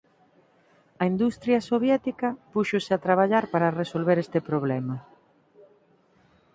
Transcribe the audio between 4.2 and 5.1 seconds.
este problema.